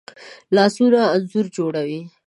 لاسونه 0.55 0.99
انځور 1.15 1.45
جوړوي 1.55 2.01